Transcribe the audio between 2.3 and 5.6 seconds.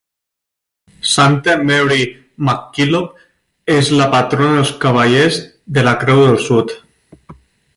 MacKillop és la patrona dels Cavallers